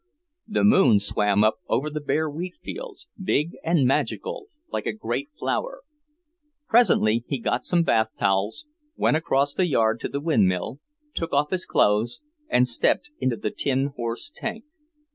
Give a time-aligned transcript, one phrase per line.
[0.47, 5.29] The moon swam up over the bare wheat fields, big and magical, like a great
[5.37, 5.83] flower.
[6.67, 10.79] Presently he got some bath towels, went across the yard to the windmill,
[11.13, 12.19] took off his clothes,
[12.49, 14.65] and stepped into the tin horse tank.